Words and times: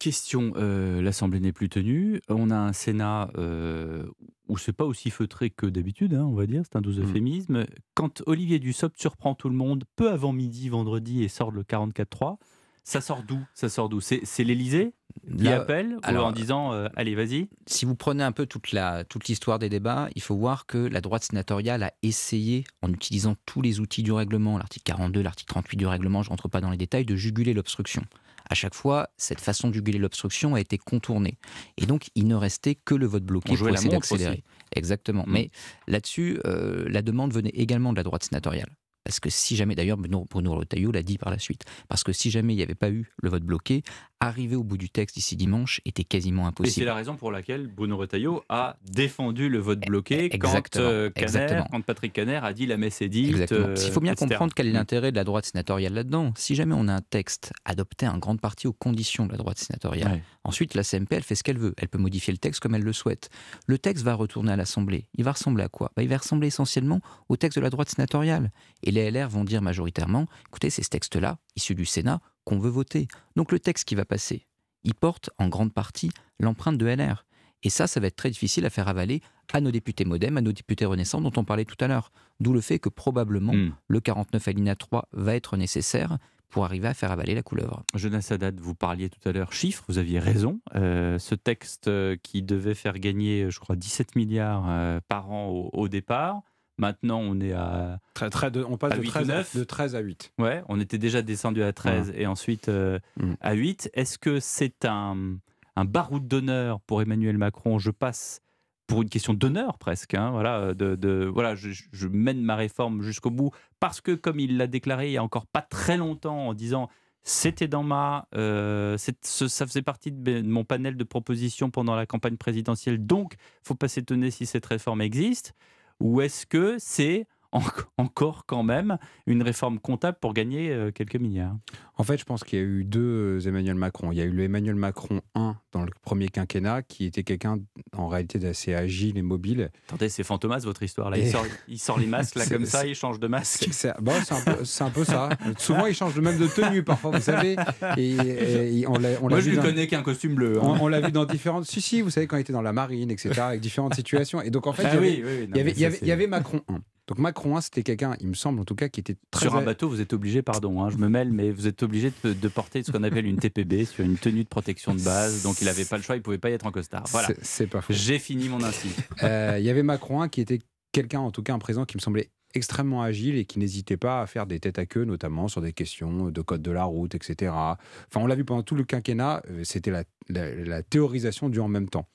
Question, 0.00 0.52
euh, 0.56 1.02
l'Assemblée 1.02 1.40
n'est 1.40 1.52
plus 1.52 1.68
tenue. 1.68 2.22
On 2.30 2.48
a 2.50 2.56
un 2.56 2.72
Sénat 2.72 3.30
euh, 3.36 4.06
où 4.48 4.56
c'est 4.56 4.72
pas 4.72 4.86
aussi 4.86 5.10
feutré 5.10 5.50
que 5.50 5.66
d'habitude, 5.66 6.14
hein, 6.14 6.24
on 6.24 6.34
va 6.34 6.46
dire, 6.46 6.62
c'est 6.64 6.76
un 6.76 6.80
doux 6.80 6.94
Mm. 6.98 7.02
euphémisme. 7.02 7.66
Quand 7.94 8.22
Olivier 8.26 8.58
Dussopt 8.58 8.98
surprend 8.98 9.34
tout 9.34 9.50
le 9.50 9.54
monde 9.54 9.84
peu 9.96 10.10
avant 10.10 10.32
midi 10.32 10.70
vendredi 10.70 11.22
et 11.22 11.28
sort 11.28 11.50
le 11.50 11.62
44-3, 11.64 12.38
ça 12.82 13.02
sort 13.02 13.22
d'où? 13.22 13.38
Ça 13.52 13.68
sort 13.68 13.90
d'où? 13.90 14.00
C'est 14.00 14.42
l'Élysée 14.42 14.94
qui 15.36 15.44
Là, 15.44 15.60
appelle 15.60 15.98
alors, 16.02 16.28
en 16.28 16.32
disant 16.32 16.72
euh, 16.72 16.88
allez 16.96 17.14
vas-y? 17.14 17.48
Si 17.66 17.84
vous 17.84 17.94
prenez 17.94 18.24
un 18.24 18.32
peu 18.32 18.46
toute 18.46 18.72
la 18.72 19.04
toute 19.04 19.28
l'histoire 19.28 19.58
des 19.58 19.68
débats, 19.68 20.08
il 20.16 20.22
faut 20.22 20.34
voir 20.34 20.64
que 20.64 20.78
la 20.78 21.02
droite 21.02 21.24
sénatoriale 21.24 21.82
a 21.82 21.92
essayé, 22.02 22.64
en 22.80 22.90
utilisant 22.90 23.36
tous 23.44 23.60
les 23.60 23.80
outils 23.80 24.02
du 24.02 24.12
règlement, 24.12 24.56
l'article 24.56 24.84
42, 24.84 25.20
l'article 25.20 25.50
38 25.50 25.76
du 25.76 25.86
règlement, 25.86 26.22
je 26.22 26.30
rentre 26.30 26.48
pas 26.48 26.62
dans 26.62 26.70
les 26.70 26.78
détails, 26.78 27.04
de 27.04 27.16
juguler 27.16 27.52
l'obstruction. 27.52 28.02
À 28.50 28.54
chaque 28.54 28.74
fois, 28.74 29.08
cette 29.16 29.40
façon 29.40 29.68
de 29.68 29.74
juguler 29.74 29.98
l'obstruction 29.98 30.56
a 30.56 30.60
été 30.60 30.76
contournée. 30.76 31.38
Et 31.76 31.86
donc, 31.86 32.10
il 32.16 32.26
ne 32.26 32.34
restait 32.34 32.74
que 32.74 32.96
le 32.96 33.06
vote 33.06 33.24
bloqué 33.24 33.56
pour 33.56 33.66
la 33.68 33.74
essayer 33.74 33.90
d'accélérer. 33.90 34.42
Exactement. 34.74 35.24
Mm. 35.26 35.32
Mais 35.32 35.50
là-dessus, 35.86 36.40
euh, 36.44 36.84
la 36.88 37.02
demande 37.02 37.32
venait 37.32 37.52
également 37.54 37.92
de 37.92 37.96
la 37.96 38.02
droite 38.02 38.24
sénatoriale. 38.24 38.76
Parce 39.04 39.18
que 39.20 39.30
si 39.30 39.56
jamais, 39.56 39.74
d'ailleurs, 39.74 39.96
Bruno, 39.96 40.26
Bruno 40.30 40.54
Retailleau 40.54 40.92
l'a 40.92 41.02
dit 41.02 41.16
par 41.18 41.30
la 41.30 41.38
suite, 41.38 41.64
parce 41.88 42.04
que 42.04 42.12
si 42.12 42.30
jamais 42.30 42.52
il 42.52 42.56
n'y 42.56 42.62
avait 42.62 42.74
pas 42.74 42.90
eu 42.90 43.10
le 43.22 43.30
vote 43.30 43.42
bloqué, 43.42 43.82
arriver 44.20 44.54
au 44.56 44.62
bout 44.62 44.76
du 44.76 44.90
texte 44.90 45.16
ici 45.16 45.34
dimanche 45.36 45.80
était 45.86 46.04
quasiment 46.04 46.42
Et 46.42 46.44
c'est 46.44 46.48
impossible. 46.48 46.86
la 46.86 46.94
raison 46.94 47.16
pour 47.16 47.32
laquelle 47.32 47.66
Bruno 47.68 47.96
Retailleau 47.96 48.42
a 48.50 48.76
défendu 48.84 49.48
le 49.48 49.58
vote 49.58 49.80
bloqué 49.80 50.28
quand, 50.28 50.34
Exactement, 50.48 50.84
euh, 50.84 51.08
Caner- 51.10 51.22
exactement. 51.24 51.66
quand 51.70 51.80
Patrick 51.82 52.12
Caner 52.12 52.36
a 52.42 52.52
dit 52.52 52.66
la 52.66 52.76
messe 52.76 53.00
est 53.00 53.08
dite. 53.08 53.30
Exactement. 53.30 53.68
euh, 53.68 53.74
Il 53.82 53.90
faut 53.90 54.00
bien 54.00 54.12
etc. 54.12 54.28
comprendre 54.28 54.52
quel 54.54 54.66
est 54.66 54.70
Mm. 54.72 54.74
l'intérêt 54.74 55.10
de 55.10 55.16
la 55.16 55.24
droite 55.24 55.46
sénatoriale 55.46 55.94
là-dedans. 55.94 56.32
Si 56.36 56.54
jamais 56.54 56.74
on 56.76 56.86
a 56.86 56.92
un 56.94 57.00
texte 57.00 57.52
adopté 57.64 58.06
en 58.06 58.18
grande 58.18 58.40
partie 58.42 58.66
aux 58.66 58.74
conditions 58.74 59.24
de 59.24 59.32
la 59.32 59.38
droite 59.38 59.58
sénatoriale, 59.58 60.12
Ouais. 60.12 60.22
ensuite 60.44 60.74
la 60.74 60.82
CMP, 60.82 61.14
elle 61.16 61.22
fait 61.22 61.34
ce 61.34 61.42
qu'elle 61.42 61.58
veut. 61.58 61.72
Elle 61.78 61.88
peut 61.88 61.96
modifier 61.98 62.32
le 62.32 62.38
texte 62.38 62.60
comme 62.60 62.74
elle 62.74 62.82
le 62.82 62.92
souhaite. 62.92 63.30
Le 63.66 63.78
texte 63.78 64.04
va 64.04 64.12
retourner 64.14 64.52
à 64.52 64.56
l'Assemblée. 64.56 65.06
Il 65.14 65.24
va 65.24 65.32
ressembler 65.32 65.64
à 65.64 65.68
quoi? 65.70 65.90
Bah, 65.96 66.02
Il 66.02 66.08
va 66.10 66.18
ressembler 66.18 66.48
essentiellement 66.48 67.00
au 67.30 67.36
texte 67.38 67.56
de 67.58 67.62
la 67.62 67.70
droite 67.70 67.88
sénatoriale. 67.88 68.50
Et 68.82 68.89
les 68.90 69.10
LR 69.10 69.28
vont 69.28 69.44
dire 69.44 69.62
majoritairement, 69.62 70.26
écoutez, 70.48 70.70
c'est 70.70 70.82
ce 70.82 70.90
texte-là, 70.90 71.38
issu 71.56 71.74
du 71.74 71.84
Sénat, 71.84 72.20
qu'on 72.44 72.58
veut 72.58 72.70
voter. 72.70 73.08
Donc 73.36 73.52
le 73.52 73.58
texte 73.60 73.86
qui 73.86 73.94
va 73.94 74.04
passer, 74.04 74.46
il 74.84 74.94
porte 74.94 75.30
en 75.38 75.48
grande 75.48 75.72
partie 75.72 76.10
l'empreinte 76.38 76.78
de 76.78 76.86
LR. 76.86 77.26
Et 77.62 77.68
ça, 77.70 77.86
ça 77.86 78.00
va 78.00 78.06
être 78.06 78.16
très 78.16 78.30
difficile 78.30 78.64
à 78.64 78.70
faire 78.70 78.88
avaler 78.88 79.20
à 79.52 79.60
nos 79.60 79.70
députés 79.70 80.04
modem, 80.04 80.36
à 80.36 80.40
nos 80.40 80.52
députés 80.52 80.86
renaissants 80.86 81.20
dont 81.20 81.32
on 81.36 81.44
parlait 81.44 81.64
tout 81.64 81.76
à 81.84 81.88
l'heure. 81.88 82.12
D'où 82.38 82.52
le 82.52 82.60
fait 82.60 82.78
que 82.78 82.88
probablement 82.88 83.52
Mm. 83.52 83.74
le 83.88 84.00
49 84.00 84.48
alinéa 84.48 84.76
3 84.76 85.08
va 85.12 85.34
être 85.34 85.56
nécessaire 85.56 86.18
pour 86.48 86.64
arriver 86.64 86.88
à 86.88 86.94
faire 86.94 87.12
avaler 87.12 87.34
la 87.34 87.42
couleuvre. 87.42 87.84
Jonas 87.94 88.28
Haddad, 88.30 88.58
vous 88.60 88.74
parliez 88.74 89.08
tout 89.08 89.28
à 89.28 89.32
l'heure 89.32 89.52
chiffres, 89.52 89.84
vous 89.88 89.98
aviez 89.98 90.18
raison. 90.18 90.60
Euh, 90.74 91.18
ce 91.18 91.34
texte 91.34 91.86
euh, 91.88 92.16
qui 92.22 92.42
devait 92.42 92.74
faire 92.74 92.98
gagner, 92.98 93.50
je 93.50 93.60
crois, 93.60 93.76
17 93.76 94.16
milliards 94.16 94.64
euh, 94.68 95.00
par 95.08 95.30
an 95.30 95.46
au, 95.48 95.70
au 95.72 95.88
départ. 95.88 96.40
Maintenant, 96.80 97.18
on 97.20 97.38
est 97.40 97.52
à. 97.52 98.00
Très, 98.14 98.30
très 98.30 98.50
de- 98.50 98.64
on 98.64 98.76
passe 98.76 98.92
À 98.92 98.96
de 98.96 99.02
huit 99.02 99.08
ou 99.08 99.12
13, 99.12 99.30
à, 99.30 99.58
de 99.58 99.64
13 99.64 99.94
à 99.94 100.00
8. 100.00 100.32
Ouais, 100.38 100.62
on 100.68 100.80
était 100.80 100.98
déjà 100.98 101.22
descendu 101.22 101.62
à 101.62 101.72
13 101.72 102.12
et 102.16 102.26
ensuite 102.26 102.68
euh, 102.68 102.98
Mm. 103.18 103.32
à 103.40 103.52
8. 103.52 103.90
Est-ce 103.94 104.18
que 104.18 104.40
c'est 104.40 104.84
un, 104.84 105.36
un 105.76 105.84
baroud 105.84 106.26
d'honneur 106.26 106.80
pour 106.80 107.02
Emmanuel 107.02 107.38
Macron? 107.38 107.78
Je 107.78 107.90
passe 107.90 108.40
pour 108.86 109.02
une 109.02 109.08
question 109.08 109.34
d'honneur 109.34 109.78
presque. 109.78 110.14
hein, 110.14 110.30
voilà, 110.32 110.74
de, 110.74 110.96
de- 110.96 111.30
voilà 111.32 111.54
je, 111.54 111.68
je 111.92 112.08
mène 112.08 112.40
ma 112.42 112.56
réforme 112.56 113.02
jusqu'au 113.02 113.30
bout 113.30 113.50
parce 113.78 114.00
que, 114.00 114.12
comme 114.16 114.40
il 114.40 114.56
l'a 114.56 114.66
déclaré 114.66 115.06
il 115.08 115.12
y 115.12 115.16
a 115.16 115.22
encore 115.22 115.46
pas 115.46 115.62
très 115.62 115.96
longtemps 115.96 116.48
en 116.48 116.54
disant 116.54 116.88
c'était 117.22 117.68
dans 117.68 117.82
ma. 117.84 118.26
euh, 118.34 118.96
ça 119.22 119.66
faisait 119.66 119.82
partie 119.82 120.10
de, 120.10 120.40
mon 120.42 120.64
panel 120.64 120.96
de 120.96 121.04
propositions 121.04 121.70
pendant 121.70 121.94
la 121.94 122.06
campagne 122.06 122.36
présidentielle, 122.38 123.06
donc 123.06 123.34
faut 123.62 123.74
pas 123.74 123.88
s'étonner 123.88 124.30
si 124.30 124.46
cette 124.46 124.64
réforme 124.66 125.02
existe. 125.02 125.54
Ou 126.00 126.20
est-ce 126.20 126.46
que 126.46 126.76
c'est 126.78 127.26
en- 127.52 127.60
encore 127.98 128.46
quand 128.46 128.62
même 128.62 128.98
une 129.26 129.42
réforme 129.42 129.78
comptable 129.78 130.18
pour 130.20 130.34
gagner 130.34 130.70
euh, 130.70 130.90
quelques 130.92 131.16
milliards? 131.16 131.56
En 131.96 132.04
fait, 132.04 132.16
je 132.16 132.24
pense 132.24 132.44
qu'il 132.44 132.58
y 132.58 132.62
a 132.62 132.64
eu 132.64 132.84
deux 132.84 133.46
Emmanuel 133.46 133.74
Macron. 133.74 134.12
Il 134.12 134.18
y 134.18 134.20
a 134.20 134.24
eu 134.24 134.30
le 134.30 134.44
Emmanuel 134.44 134.74
Macron 134.76 135.20
1 135.34 135.56
dans 135.72 135.82
le 135.82 135.90
premier 136.02 136.28
quinquennat, 136.28 136.82
qui 136.82 137.04
était 137.04 137.24
quelqu'un 137.24 137.58
en 137.96 138.06
réalité 138.08 138.38
d'assez 138.38 138.72
agile 138.74 139.18
et 139.18 139.22
mobile. 139.22 139.70
Attendez, 139.88 140.08
c'est 140.08 140.22
Fantomas 140.22 140.60
votre 140.64 140.82
histoire 140.82 141.10
là. 141.10 141.18
Il 141.18 141.28
sort, 141.30 141.44
il 141.68 141.78
sort 141.78 141.98
les 141.98 142.06
masques 142.06 142.36
là 142.36 142.46
comme 142.46 142.64
ça, 142.64 142.86
il 142.86 142.94
change 142.94 143.18
de 143.18 143.26
masque. 143.26 143.68
C'est 143.72 143.92
bon, 144.00 144.12
c'est 144.24 144.34
un, 144.34 144.86
un 144.86 144.90
peu 144.90 145.04
ça. 145.04 145.28
Souvent, 145.58 145.86
il 145.86 145.94
change 145.94 146.14
de 146.14 146.20
même 146.20 146.38
de 146.38 146.46
tenue 146.46 146.82
parfois, 146.82 147.10
vous 147.10 147.20
savez. 147.20 147.56
Et, 147.96 148.10
et- 148.16 148.78
et 148.80 148.86
on 148.86 148.94
l'a 148.94 149.08
on 149.20 149.28
l'a 149.28 149.36
Moi 149.36 149.40
je 149.40 149.50
lui 149.50 149.56
dans- 149.56 149.62
connais 149.62 149.86
qu'un 149.86 150.02
costume 150.02 150.34
bleu. 150.34 150.58
hein. 150.58 150.60
On, 150.62 150.84
on 150.84 150.88
l'a 150.88 151.00
vu 151.00 151.10
dans 151.12 151.24
différentes. 151.24 151.64
Si, 151.66 151.80
si, 151.80 152.00
vous 152.00 152.10
savez, 152.10 152.26
quand 152.26 152.36
il 152.36 152.40
était 152.40 152.52
dans 152.52 152.62
la 152.62 152.72
marine, 152.72 153.10
etc., 153.10 153.32
avec 153.40 153.60
différentes 153.60 153.94
situations. 153.94 154.40
Et 154.40 154.50
donc, 154.50 154.66
en 154.66 154.72
fait, 154.72 154.84
Ah 154.84 154.90
il 154.90 154.94
y 154.94 154.98
avait, 154.98 155.08
oui, 155.08 155.22
oui, 155.24 155.30
oui, 155.40 155.46
non, 155.48 155.54
il 155.54 155.78
y 155.80 155.84
avait, 155.84 155.98
y 156.02 156.12
avait 156.12 156.26
Macron 156.26 156.60
1. 156.68 156.78
Donc, 157.10 157.18
Macron 157.18 157.56
1, 157.56 157.60
c'était 157.60 157.82
quelqu'un, 157.82 158.14
il 158.20 158.28
me 158.28 158.34
semble 158.34 158.60
en 158.60 158.64
tout 158.64 158.74
cas, 158.76 158.88
qui 158.88 159.00
était 159.00 159.16
très. 159.30 159.42
Sur 159.46 159.56
un 159.56 159.62
bateau, 159.62 159.88
vous 159.88 160.00
êtes 160.00 160.12
obligé, 160.12 160.40
pardon, 160.42 160.82
hein, 160.82 160.88
je 160.90 160.96
me 160.96 161.08
mêle, 161.08 161.32
mais 161.32 161.50
vous 161.50 161.66
êtes 161.66 161.82
obligé 161.82 162.12
de, 162.24 162.32
de 162.32 162.48
porter 162.48 162.82
ce 162.84 162.92
qu'on 162.92 163.02
appelle 163.02 163.26
une 163.26 163.36
TPB 163.38 163.84
sur 163.84 164.04
une 164.04 164.16
tenue 164.16 164.44
de 164.44 164.48
protection 164.48 164.94
de 164.94 165.02
base. 165.02 165.42
Donc 165.42 165.60
il 165.60 165.64
n'avait 165.64 165.84
pas 165.84 165.96
le 165.96 166.02
choix, 166.02 166.14
il 166.16 166.22
pouvait 166.22 166.38
pas 166.38 166.50
y 166.50 166.52
être 166.52 166.66
en 166.66 166.70
costard. 166.72 167.04
Voilà, 167.10 167.28
C'est- 167.42 167.66
pas 167.66 167.80
faux. 167.82 167.92
j'ai 167.92 168.18
fini 168.18 168.48
mon 168.48 168.62
insigne. 168.62 168.92
Euh, 169.24 169.56
Il 169.58 169.64
y 169.64 169.70
avait 169.70 169.82
Macron 169.82 170.22
1 170.22 170.28
qui 170.28 170.40
était 170.40 170.60
quelqu'un, 170.92 171.20
en 171.20 171.30
tout 171.32 171.42
cas 171.42 171.52
un 171.52 171.58
président 171.58 171.84
qui 171.84 171.96
me 171.96 172.00
semblait 172.00 172.30
extrêmement 172.54 173.02
agile 173.02 173.36
et 173.36 173.44
qui 173.44 173.58
n'hésitait 173.58 173.96
pas 173.96 174.22
à 174.22 174.26
faire 174.26 174.46
des 174.46 174.58
têtes 174.60 174.78
à 174.78 174.86
queue, 174.86 175.04
notamment 175.04 175.46
sur 175.48 175.60
des 175.62 175.72
questions 175.72 176.30
de 176.30 176.40
code 176.42 176.62
de 176.62 176.70
la 176.70 176.84
route, 176.84 177.14
etc. 177.14 177.52
Enfin, 177.52 177.76
on 178.16 178.26
l'a 178.26 178.34
vu 178.34 178.44
pendant 178.44 178.62
tout 178.62 178.74
le 178.74 178.82
quinquennat, 178.84 179.42
euh, 179.50 179.62
c'était 179.64 179.90
la, 179.92 180.02
la- 180.28 180.54
la 180.54 180.82
théorisation 180.82 181.48
du 181.48 181.60
en 181.60 181.68
même 181.68 181.88
temps. 181.88 182.08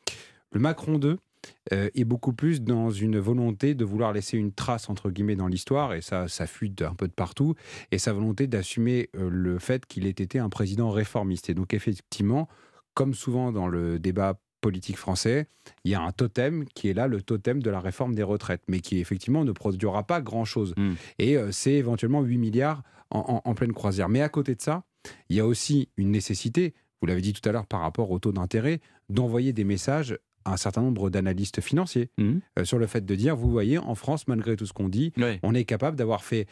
Le 0.52 0.60
Macron 0.60 0.98
2 1.00 1.18
euh, 1.74 1.90
est 1.96 2.04
beaucoup 2.04 2.34
plus 2.34 2.62
dans 2.62 2.90
une 2.92 3.20
volonté 3.20 3.76
de 3.76 3.86
vouloir 3.86 4.14
laisser 4.14 4.38
une 4.38 4.52
trace, 4.52 4.90
entre 4.90 5.10
guillemets, 5.12 5.36
dans 5.36 5.48
l'histoire, 5.48 5.94
et 5.94 6.02
ça, 6.02 6.28
ça 6.28 6.48
fuite 6.48 6.82
un 6.82 6.94
peu 6.96 7.08
de 7.08 7.14
partout, 7.14 7.56
et 7.92 7.98
sa 7.98 8.14
volonté 8.14 8.48
d'assumer 8.48 9.10
euh, 9.16 9.30
le 9.30 9.60
fait 9.60 9.86
qu'il 9.86 10.06
ait 10.06 10.10
été 10.10 10.40
un 10.40 10.50
président 10.50 10.90
réformiste. 10.90 11.50
Et 11.50 11.54
donc, 11.54 11.74
effectivement, 11.74 12.48
comme 12.94 13.14
souvent 13.14 13.52
dans 13.52 13.68
le 13.68 14.00
débat 14.00 14.40
politique 14.62 14.98
français, 14.98 15.48
il 15.84 15.92
y 15.92 15.96
a 15.96 16.02
un 16.02 16.12
totem 16.12 16.66
qui 16.74 16.90
est 16.90 16.94
là, 16.94 17.08
le 17.08 17.22
totem 17.22 17.62
de 17.62 17.70
la 17.70 17.80
réforme 17.80 18.16
des 18.16 18.24
retraites, 18.24 18.64
mais 18.68 18.80
qui 18.80 19.00
effectivement 19.00 19.44
ne 19.46 19.52
produira 19.52 20.04
pas 20.08 20.22
grand-chose. 20.22 20.74
Mm. 20.78 20.94
Et 21.20 21.38
euh, 21.38 21.52
c'est 21.52 21.74
éventuellement 21.74 22.22
8 22.22 22.38
milliards 22.40 22.82
en, 23.12 23.20
en- 23.46 23.50
en 23.50 23.54
pleine 23.54 23.74
croisière. 23.74 24.10
Mais 24.10 24.22
à 24.22 24.30
côté 24.30 24.56
de 24.56 24.62
ça, 24.62 24.84
il 25.30 25.36
y 25.36 25.40
a 25.40 25.46
aussi 25.46 25.90
une 25.98 26.10
nécessité, 26.10 26.74
vous 27.00 27.06
l'avez 27.08 27.22
dit 27.22 27.34
tout 27.34 27.48
à 27.48 27.52
l'heure 27.52 27.68
par 27.68 27.82
rapport 27.82 28.10
au 28.10 28.18
taux 28.18 28.32
d'intérêt, 28.32 28.80
d'envoyer 29.10 29.54
des 29.54 29.64
messages 29.66 30.18
un 30.46 30.58
certain 30.58 30.82
nombre 30.82 31.10
d'analystes 31.10 31.62
financiers 31.62 32.10
Mhm. 32.18 32.42
euh, 32.60 32.66
sur 32.66 32.78
le 32.80 32.88
fait 32.88 33.06
de 33.06 33.16
dire, 33.16 33.36
vous 33.36 33.50
voyez, 33.52 33.78
en 33.78 33.96
France, 33.96 34.28
malgré 34.28 34.56
tout 34.56 34.66
ce 34.66 34.74
qu'on 34.74 34.90
dit, 34.90 35.12
on 35.44 35.54
est 35.56 35.66
capable 35.66 35.98
d'avoir 35.98 36.24
fait, 36.24 36.48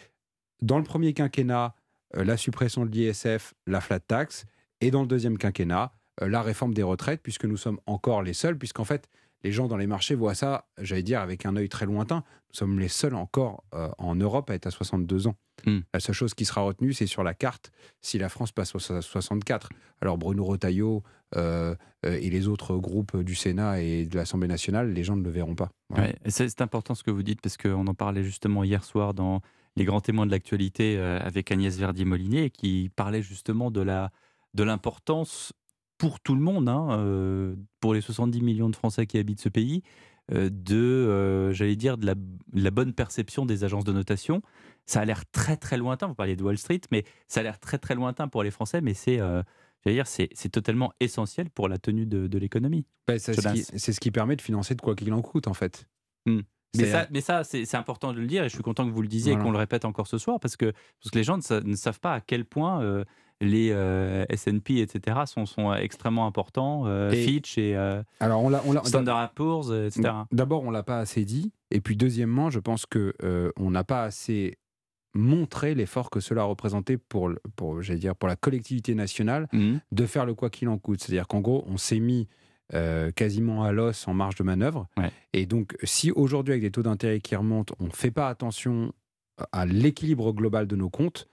dans 0.62 0.78
le 0.78 0.84
premier 0.84 1.14
quinquennat, 1.14 1.76
euh, 2.18 2.24
la 2.24 2.38
suppression 2.38 2.86
de 2.86 2.92
l'ISF, 2.92 3.54
la 3.68 3.82
flat 3.82 4.00
tax, 4.00 4.46
et 4.82 4.92
dans 4.92 5.02
le 5.02 5.08
deuxième 5.08 5.38
quinquennat, 5.38 5.92
euh, 6.22 6.28
la 6.28 6.42
réforme 6.42 6.74
des 6.74 6.84
retraites, 6.84 7.22
puisque 7.24 7.46
nous 7.46 7.58
sommes 7.58 7.80
encore 7.86 8.22
les 8.24 8.34
seuls, 8.34 8.58
puisqu'en 8.58 8.84
fait, 8.86 9.10
les 9.44 9.52
gens 9.52 9.68
dans 9.68 9.78
les 9.78 9.88
marchés 9.88 10.16
voient 10.16 10.36
ça, 10.36 10.66
j'allais 10.80 11.04
dire, 11.04 11.20
avec 11.20 11.46
un 11.46 11.56
œil 11.56 11.70
très 11.70 11.86
lointain. 11.86 12.24
Nous 12.50 12.58
sommes 12.58 12.80
les 12.80 12.88
seuls 12.88 13.16
encore 13.16 13.64
euh, 13.74 13.90
en 13.98 14.16
Europe 14.16 14.50
à 14.50 14.56
être 14.56 14.68
à 14.68 14.72
62 14.72 15.28
ans. 15.28 15.36
Mm. 15.66 15.80
La 15.94 16.00
seule 16.00 16.16
chose 16.16 16.34
qui 16.34 16.46
sera 16.46 16.62
retenue, 16.62 16.94
c'est 16.94 17.08
sur 17.08 17.24
la 17.24 17.34
carte 17.34 17.72
si 18.02 18.18
la 18.18 18.30
France 18.30 18.52
passe 18.52 18.74
à 18.90 19.02
64. 19.02 19.70
Alors 20.02 20.18
Bruno 20.18 20.44
Retailleau 20.46 21.04
euh, 21.36 21.76
euh, 22.06 22.20
et 22.22 22.30
les 22.30 22.48
autres 22.48 22.78
groupes 22.78 23.18
du 23.18 23.36
Sénat 23.36 23.82
et 23.82 24.06
de 24.06 24.16
l'Assemblée 24.16 24.48
nationale, 24.48 24.94
les 24.94 25.04
gens 25.04 25.16
ne 25.16 25.24
le 25.24 25.30
verront 25.30 25.56
pas. 25.56 25.72
Voilà. 25.90 26.08
Ouais, 26.08 26.16
et 26.26 26.32
c'est 26.32 26.62
important 26.62 26.96
ce 26.96 27.04
que 27.04 27.12
vous 27.12 27.24
dites 27.24 27.42
parce 27.42 27.58
qu'on 27.58 27.88
en 27.88 27.94
parlait 27.94 28.24
justement 28.24 28.64
hier 28.64 28.84
soir 28.84 29.14
dans 29.14 29.42
les 29.76 29.86
grands 29.86 30.02
témoins 30.02 30.26
de 30.26 30.32
l'actualité 30.32 31.00
avec 31.00 31.52
Agnès 31.52 31.76
Verdier-Molinier 31.76 32.52
qui 32.52 32.92
parlait 32.96 33.24
justement 33.24 33.72
de 33.72 33.82
la 33.82 34.12
de 34.54 34.64
l'importance 34.64 35.52
pour 35.98 36.20
tout 36.20 36.36
le 36.36 36.42
monde, 36.42 36.68
hein, 36.70 36.88
euh, 37.00 37.56
pour 37.80 37.94
les 37.94 38.02
70 38.02 38.42
millions 38.42 38.70
de 38.70 38.76
Français 38.76 39.06
qui 39.08 39.18
habitent 39.18 39.42
ce 39.42 39.50
pays, 39.50 39.84
euh, 40.32 40.50
de, 40.52 40.76
euh, 40.76 41.52
j'allais 41.54 41.76
dire, 41.76 41.98
de 41.98 42.06
la, 42.06 42.16
de 42.16 42.22
la 42.54 42.72
bonne 42.72 42.94
perception 42.94 43.46
des 43.46 43.64
agences 43.64 43.84
de 43.84 43.92
notation. 43.94 44.42
Ça 44.86 45.02
a 45.02 45.06
l'air 45.06 45.26
très 45.32 45.58
très 45.58 45.78
lointain. 45.78 46.08
Vous 46.08 46.16
parliez 46.16 46.36
de 46.36 46.44
Wall 46.44 46.58
Street, 46.58 46.82
mais 46.92 47.04
ça 47.28 47.40
a 47.42 47.44
l'air 47.44 47.60
très 47.60 47.78
très 47.78 47.96
lointain 47.96 48.28
pour 48.28 48.44
les 48.44 48.52
Français, 48.52 48.82
mais 48.82 48.94
c'est 48.94 49.20
dire, 49.86 50.08
c'est 50.08 50.30
totalement 50.52 50.94
essentiel 51.02 51.50
pour 51.50 51.68
la 51.68 51.78
tenue 51.78 52.06
de, 52.06 52.28
de 52.28 52.38
l'économie. 52.38 52.86
Ben, 53.08 53.20
c'est 53.20 53.34
ce, 53.34 53.48
qui- 53.54 53.64
c'est 53.64 53.92
ce 53.94 54.00
qui 54.00 54.12
permet 54.12 54.36
de 54.38 54.42
financer 54.42 54.76
de 54.76 54.82
quoi 54.82 54.96
qu'il 54.96 55.12
en 55.14 55.22
coûte, 55.22 55.48
en 55.48 55.54
fait. 55.54 55.88
Hmm. 56.26 56.40
Mais 56.76 56.86
ça, 56.86 57.08
mais 57.12 57.22
ça 57.22 57.44
c'est 57.44 57.66
c'est 57.66 57.78
important 57.78 58.14
de 58.14 58.20
le 58.20 58.26
dire 58.26 58.44
et 58.46 58.50
je 58.50 58.54
suis 58.56 58.64
content 58.64 58.84
que 58.88 58.92
vous 58.92 59.02
le 59.04 59.08
disiez 59.08 59.34
Voilà. 59.34 59.44
et 59.44 59.46
qu'on 59.46 59.52
le 59.52 59.60
répète 59.60 59.86
encore 59.86 60.08
ce 60.08 60.18
soir 60.18 60.40
parce 60.40 60.56
que, 60.58 60.72
parce 60.72 61.12
que 61.12 61.18
les 61.20 61.24
gens 61.24 61.38
ne, 61.38 61.42
sa- 61.44 61.62
ne 61.62 61.76
savent 61.76 62.00
pas 62.00 62.16
à 62.16 62.20
quel 62.22 62.46
point 62.46 62.82
euh, 62.82 63.04
les 63.44 63.70
euh, 63.72 64.26
S&P, 64.30 64.78
etc. 64.80 65.22
sont, 65.26 65.46
sont 65.46 65.74
extrêmement 65.74 66.26
importants, 66.26 66.84
euh, 66.88 67.12
Et- 67.12 67.24
Fitch 67.24 67.58
et 67.58 67.76
euh, 67.76 68.02
Alors, 68.20 68.44
on 68.44 68.50
l'a, 68.50 68.62
on 68.66 68.74
l'a- 68.74 68.84
Standard 68.84 69.32
Poor's, 69.34 69.70
euh, 69.70 69.88
etc. 69.88 70.10
D'abord, 70.32 70.64
on 70.64 70.72
l'a 70.72 70.84
pas 70.84 71.00
assez 71.00 71.26
dit. 71.26 71.52
Et 71.72 71.82
puis, 71.82 71.96
deuxièmement, 71.96 72.50
je 72.50 72.60
pense 72.60 72.86
que 72.86 73.14
euh, 73.24 73.52
on 73.58 73.72
n'a 73.72 73.84
pas 73.84 74.04
assez 74.04 74.58
montrer 75.16 75.76
l'effort 75.76 76.10
que 76.10 76.20
cela 76.20 76.44
représentait 76.44 76.98
pour, 76.98 77.30
j'allais 77.82 78.00
dire, 78.00 78.16
pour 78.16 78.28
la 78.28 78.36
collectivité 78.36 78.96
nationale 78.96 79.48
Mhm. 79.54 79.80
de 79.92 80.06
faire 80.08 80.26
le 80.26 80.34
quoi 80.34 80.50
qu'il 80.50 80.68
en 80.70 80.78
coûte. 80.80 81.02
C'est-à-dire 81.02 81.28
qu'en 81.28 81.40
gros, 81.42 81.64
on 81.68 81.78
s'est 81.78 82.00
mis 82.00 82.28
euh, 82.74 83.12
quasiment 83.12 83.64
à 83.64 83.72
l'os 83.72 84.08
en 84.08 84.14
marge 84.16 84.36
de 84.36 84.44
manœuvre. 84.44 84.88
Ouais. 84.98 85.12
Et 85.34 85.46
donc, 85.46 85.76
si 85.84 86.12
aujourd'hui, 86.12 86.54
avec 86.54 86.64
des 86.64 86.72
taux 86.72 86.82
d'intérêt 86.82 87.20
qui 87.20 87.36
remontent, 87.36 87.76
on 87.80 87.86
ne 87.86 87.92
fait 87.92 88.10
pas 88.10 88.30
attention 88.30 88.94
à 89.52 89.66
l'équilibre 89.68 90.32
global 90.32 90.66
de 90.66 90.76
nos 90.76 90.90
comptes, 90.90 91.28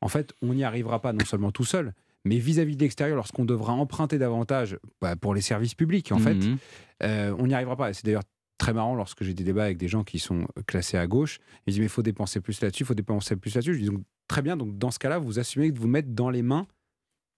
en 0.00 0.08
fait, 0.08 0.32
on 0.42 0.54
n'y 0.54 0.64
arrivera 0.64 1.00
pas 1.00 1.12
non 1.12 1.24
seulement 1.24 1.50
tout 1.52 1.64
seul, 1.64 1.92
mais 2.24 2.38
vis-à-vis 2.38 2.76
de 2.76 2.82
l'extérieur, 2.82 3.16
lorsqu'on 3.16 3.44
devra 3.44 3.72
emprunter 3.72 4.18
davantage 4.18 4.78
bah, 5.00 5.16
pour 5.16 5.34
les 5.34 5.40
services 5.40 5.74
publics, 5.74 6.12
en 6.12 6.18
fait, 6.18 6.34
Mhm. 6.34 6.58
euh, 7.02 7.34
on 7.38 7.46
n'y 7.46 7.54
arrivera 7.54 7.76
pas. 7.76 7.92
C'est 7.92 8.04
d'ailleurs 8.04 8.24
très 8.58 8.72
marrant 8.74 8.94
lorsque 8.94 9.24
j'ai 9.24 9.32
des 9.32 9.44
débats 9.44 9.64
avec 9.64 9.78
des 9.78 9.88
gens 9.88 10.04
qui 10.04 10.18
sont 10.18 10.46
classés 10.66 10.98
à 10.98 11.06
gauche. 11.06 11.38
Ils 11.66 11.70
disent 11.72 11.78
mais 11.80 11.86
il 11.86 11.90
faut 11.90 12.02
dépenser 12.02 12.40
plus 12.40 12.60
là-dessus, 12.60 12.82
il 12.82 12.86
faut 12.86 12.94
dépenser 12.94 13.36
plus 13.36 13.54
là-dessus. 13.54 13.74
Je 13.74 13.80
dis 13.80 13.86
donc 13.86 14.02
très 14.28 14.42
bien, 14.42 14.56
donc 14.56 14.76
dans 14.76 14.90
ce 14.90 14.98
cas-là, 14.98 15.18
vous 15.18 15.38
assumez 15.38 15.72
de 15.72 15.78
vous 15.78 15.88
mettre 15.88 16.08
dans 16.10 16.28
les 16.30 16.42
mains 16.42 16.66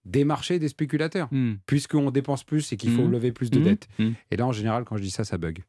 des 0.05 0.25
marchés 0.25 0.55
et 0.55 0.59
des 0.59 0.67
spéculateurs. 0.67 1.29
Mhm. 1.31 1.59
Puisqu'on 1.65 2.11
dépense 2.11 2.43
plus 2.43 2.73
et 2.73 2.77
qu'il 2.77 2.91
faut 2.91 3.03
Mhm. 3.05 3.11
lever 3.11 3.31
plus 3.31 3.49
de 3.49 3.59
Mhm. 3.59 3.63
dettes. 3.63 3.87
Et 4.31 4.35
là, 4.35 4.45
en 4.45 4.51
général, 4.51 4.83
quand 4.83 4.97
je 4.97 5.01
dis 5.01 5.11
ça, 5.11 5.23
ça 5.23 5.37
bug. 5.37 5.63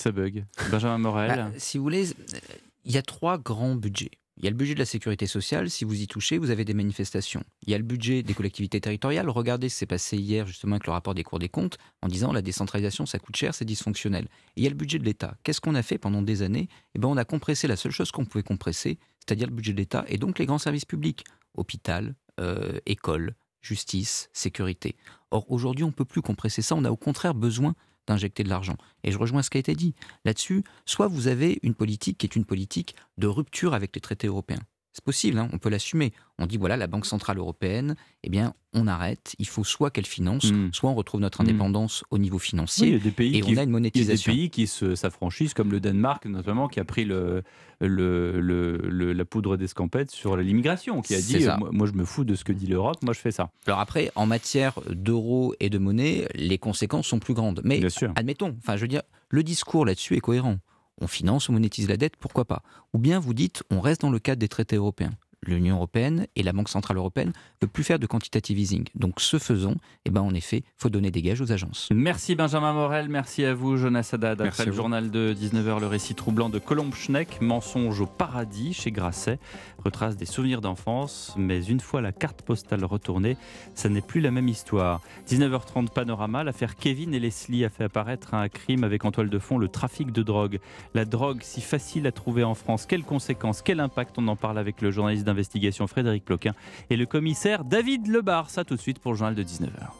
Ça 0.00 0.10
bug. 0.10 0.46
Benjamin 0.70 0.96
Morel. 0.98 1.28
Bah, 1.36 1.50
si 1.58 1.76
vous 1.76 1.84
voulez, 1.84 2.08
euh, 2.10 2.38
il 2.86 2.92
y 2.92 2.96
a 2.96 3.02
trois 3.02 3.36
grands 3.36 3.74
budgets. 3.76 4.10
Il 4.36 4.44
y 4.44 4.48
a 4.48 4.50
le 4.50 4.56
budget 4.56 4.74
de 4.74 4.80
la 4.80 4.84
sécurité 4.84 5.26
sociale. 5.26 5.70
Si 5.70 5.84
vous 5.84 6.00
y 6.00 6.06
touchez, 6.08 6.38
vous 6.38 6.50
avez 6.50 6.64
des 6.64 6.74
manifestations. 6.74 7.44
Il 7.62 7.70
y 7.70 7.74
a 7.74 7.78
le 7.78 7.84
budget 7.84 8.22
des 8.24 8.34
collectivités 8.34 8.80
territoriales. 8.80 9.28
Regardez 9.30 9.68
ce 9.68 9.74
qui 9.74 9.78
s'est 9.80 9.86
passé 9.86 10.16
hier, 10.16 10.46
justement, 10.46 10.74
avec 10.74 10.86
le 10.86 10.92
rapport 10.92 11.14
des 11.14 11.22
cours 11.22 11.38
des 11.38 11.48
comptes, 11.48 11.78
en 12.02 12.08
disant 12.08 12.32
la 12.32 12.42
décentralisation, 12.42 13.06
ça 13.06 13.20
coûte 13.20 13.36
cher, 13.36 13.54
c'est 13.54 13.64
dysfonctionnel. 13.64 14.28
Il 14.56 14.64
y 14.64 14.66
a 14.66 14.70
le 14.70 14.76
budget 14.76 14.98
de 14.98 15.04
l'État. 15.04 15.36
Qu'est-ce 15.44 15.60
qu'on 15.60 15.76
a 15.76 15.82
fait 15.82 15.98
pendant 15.98 16.20
des 16.20 16.42
années? 16.42 16.68
Eh 16.94 16.98
ben, 16.98 17.08
On 17.08 17.16
a 17.16 17.24
compressé 17.24 17.68
la 17.68 17.76
seule 17.76 17.92
chose 17.92 18.10
qu'on 18.10 18.24
pouvait 18.24 18.42
compresser, 18.42 18.98
c'est-à-dire 19.20 19.46
le 19.46 19.54
budget 19.54 19.72
de 19.72 19.78
l'État 19.78 20.04
et 20.08 20.18
donc 20.18 20.38
les 20.38 20.46
grands 20.46 20.58
services 20.58 20.84
publics 20.84 21.24
hôpital, 21.54 22.16
euh, 22.40 22.80
école, 22.86 23.36
justice, 23.62 24.28
sécurité. 24.32 24.96
Or, 25.30 25.50
aujourd'hui, 25.50 25.84
on 25.84 25.88
ne 25.88 25.92
peut 25.92 26.04
plus 26.04 26.22
compresser 26.22 26.60
ça. 26.60 26.74
On 26.74 26.84
a 26.84 26.90
au 26.90 26.96
contraire 26.96 27.34
besoin 27.34 27.74
d'injecter 28.06 28.42
de 28.44 28.48
l'argent. 28.48 28.76
Et 29.02 29.12
je 29.12 29.18
rejoins 29.18 29.42
ce 29.42 29.50
qui 29.50 29.58
a 29.58 29.60
été 29.60 29.74
dit. 29.74 29.94
Là-dessus, 30.24 30.64
soit 30.84 31.08
vous 31.08 31.28
avez 31.28 31.58
une 31.62 31.74
politique 31.74 32.18
qui 32.18 32.26
est 32.26 32.36
une 32.36 32.44
politique 32.44 32.96
de 33.18 33.26
rupture 33.26 33.74
avec 33.74 33.94
les 33.94 34.00
traités 34.00 34.26
européens. 34.26 34.62
C'est 34.96 35.02
possible, 35.04 35.38
hein, 35.40 35.48
on 35.52 35.58
peut 35.58 35.70
l'assumer. 35.70 36.12
On 36.38 36.46
dit 36.46 36.56
voilà, 36.56 36.76
la 36.76 36.86
Banque 36.86 37.04
Centrale 37.04 37.38
Européenne, 37.38 37.96
eh 38.22 38.30
bien, 38.30 38.54
on 38.74 38.86
arrête. 38.86 39.34
Il 39.40 39.46
faut 39.48 39.64
soit 39.64 39.90
qu'elle 39.90 40.06
finance, 40.06 40.52
Mm. 40.52 40.68
soit 40.72 40.88
on 40.88 40.94
retrouve 40.94 41.20
notre 41.20 41.42
Mm. 41.42 41.46
indépendance 41.48 42.04
au 42.10 42.18
niveau 42.18 42.36
Oui, 42.36 42.42
il 42.44 42.46
financier. 42.48 42.90
y 42.92 42.94
a 42.94 42.98
des 43.00 43.10
pays 43.10 43.36
et 43.36 43.40
qui 43.40 43.42
on 43.42 43.46
a 43.46 43.50
une 43.50 43.54
Il 43.54 43.58
y 43.58 43.60
a 43.62 43.64
des 43.66 43.70
monétisation. 43.72 44.32
pays 44.32 44.50
qui 44.50 44.68
se- 44.68 44.94
s'affranchissent, 44.94 45.52
comme 45.52 45.72
le 45.72 45.80
Danemark 45.80 46.26
notamment, 46.26 46.68
qui 46.68 46.78
a 46.78 46.84
pris 46.84 47.04
le, 47.04 47.42
le, 47.80 48.40
le- 48.40 48.76
le- 48.78 49.12
la 49.12 49.24
poudre 49.24 49.56
d'escampette 49.56 50.12
sur 50.12 50.36
l'immigration, 50.36 51.02
qui 51.02 51.16
a 51.16 51.20
dit 51.20 51.44
moi, 51.58 51.70
moi, 51.72 51.86
je 51.88 51.92
me 51.92 52.04
fous 52.04 52.22
de 52.22 52.36
ce 52.36 52.44
que 52.44 52.52
dit 52.52 52.68
l'Europe, 52.68 53.02
moi 53.02 53.14
je 53.14 53.18
fais 53.18 53.32
ça. 53.32 53.50
Alors 53.66 53.80
après, 53.80 54.12
en 54.14 54.26
matière 54.26 54.78
d'euros 54.90 55.56
et 55.58 55.70
de 55.70 55.78
monnaie, 55.78 56.28
les 56.36 56.58
conséquences 56.58 57.08
sont 57.08 57.18
plus 57.18 57.34
grandes. 57.34 57.62
Mais 57.64 57.80
Bien 57.80 57.88
sûr. 57.88 58.12
admettons, 58.14 58.54
enfin, 58.58 58.76
je 58.76 58.82
veux 58.82 58.88
dire, 58.88 59.02
le 59.28 59.42
discours 59.42 59.84
là-dessus 59.86 60.14
est 60.14 60.20
cohérent. 60.20 60.58
On 61.00 61.06
finance, 61.06 61.48
on 61.48 61.52
monétise 61.52 61.88
la 61.88 61.96
dette, 61.96 62.16
pourquoi 62.16 62.44
pas? 62.44 62.62
Ou 62.92 62.98
bien 62.98 63.18
vous 63.18 63.34
dites, 63.34 63.62
on 63.70 63.80
reste 63.80 64.02
dans 64.02 64.10
le 64.10 64.18
cadre 64.18 64.40
des 64.40 64.48
traités 64.48 64.76
européens. 64.76 65.14
L'Union 65.46 65.76
européenne 65.76 66.26
et 66.36 66.42
la 66.42 66.52
Banque 66.52 66.68
centrale 66.68 66.96
européenne 66.96 67.28
ne 67.28 67.32
peuvent 67.60 67.70
plus 67.70 67.84
faire 67.84 67.98
de 67.98 68.06
quantitative 68.06 68.58
easing. 68.58 68.84
Donc, 68.94 69.20
ce 69.20 69.38
faisant, 69.38 69.74
eh 70.04 70.10
ben, 70.10 70.20
en 70.20 70.34
effet, 70.34 70.58
il 70.58 70.72
faut 70.82 70.90
donner 70.90 71.10
des 71.10 71.22
gages 71.22 71.40
aux 71.40 71.52
agences. 71.52 71.88
Merci 71.92 72.34
Benjamin 72.34 72.72
Morel, 72.72 73.08
merci 73.08 73.44
à 73.44 73.54
vous 73.54 73.76
Jonas 73.76 74.10
Haddad. 74.12 74.40
Merci 74.40 74.48
Après 74.48 74.62
à 74.62 74.66
le 74.66 74.70
vous. 74.72 74.76
journal 74.76 75.10
de 75.10 75.34
19h, 75.38 75.80
le 75.80 75.86
récit 75.86 76.14
troublant 76.14 76.48
de 76.48 76.58
Colombe 76.58 76.94
Schneck, 76.94 77.40
Mensonge 77.40 78.00
au 78.00 78.06
paradis 78.06 78.72
chez 78.72 78.90
Grasset, 78.90 79.38
retrace 79.84 80.16
des 80.16 80.26
souvenirs 80.26 80.60
d'enfance, 80.60 81.34
mais 81.36 81.64
une 81.64 81.80
fois 81.80 82.00
la 82.00 82.12
carte 82.12 82.42
postale 82.42 82.84
retournée, 82.84 83.36
ça 83.74 83.88
n'est 83.88 84.00
plus 84.00 84.20
la 84.20 84.30
même 84.30 84.48
histoire. 84.48 85.00
19h30 85.28 85.90
Panorama, 85.90 86.44
l'affaire 86.44 86.76
Kevin 86.76 87.14
et 87.14 87.20
Leslie 87.20 87.64
a 87.64 87.68
fait 87.68 87.84
apparaître 87.84 88.34
un 88.34 88.48
crime 88.48 88.84
avec 88.84 89.04
en 89.04 89.10
toile 89.10 89.30
de 89.30 89.38
fond 89.38 89.58
le 89.58 89.68
trafic 89.68 90.12
de 90.12 90.22
drogue. 90.22 90.58
La 90.94 91.04
drogue 91.04 91.40
si 91.42 91.60
facile 91.60 92.06
à 92.06 92.12
trouver 92.12 92.44
en 92.44 92.54
France, 92.54 92.86
quelles 92.86 93.04
conséquences, 93.04 93.62
quel 93.62 93.80
impact? 93.80 94.18
On 94.18 94.28
en 94.28 94.36
parle 94.36 94.58
avec 94.58 94.80
le 94.82 94.90
journaliste 94.90 95.24
d'investigation 95.34 95.86
Frédéric 95.86 96.24
Ploquin 96.24 96.52
et 96.90 96.96
le 96.96 97.06
commissaire 97.06 97.64
David 97.64 98.06
Lebar. 98.06 98.50
Ça 98.50 98.64
tout 98.64 98.76
de 98.76 98.80
suite 98.80 99.00
pour 99.00 99.12
le 99.12 99.18
journal 99.18 99.34
de 99.34 99.42
19h. 99.42 99.90